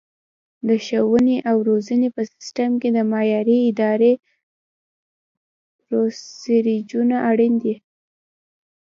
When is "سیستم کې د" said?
2.33-2.99